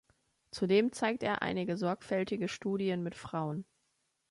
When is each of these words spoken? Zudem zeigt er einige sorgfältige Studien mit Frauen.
Zudem 0.49 0.91
zeigt 0.91 1.21
er 1.21 1.43
einige 1.43 1.77
sorgfältige 1.77 2.47
Studien 2.47 3.03
mit 3.03 3.13
Frauen. 3.13 3.65